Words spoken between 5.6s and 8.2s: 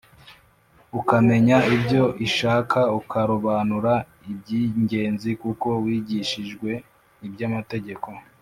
wigishijwe iby’amategeko,